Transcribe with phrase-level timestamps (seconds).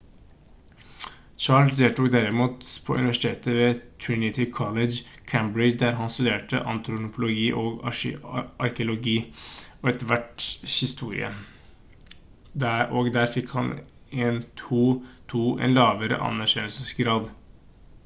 [1.43, 4.95] charles deltok derimot på universitetet ved trinity college
[5.33, 7.83] cambridge der han studerte antropologi og
[8.69, 9.13] arkeologi
[9.83, 10.47] og etter hvert
[10.79, 11.29] historie
[13.01, 13.53] og der han fikk
[14.29, 17.29] en 2:2 en lavere annenklassegrad